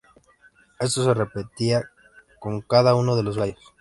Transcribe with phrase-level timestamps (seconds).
[0.79, 1.83] Esto se repetía
[2.39, 3.59] con cada uno de los gallos.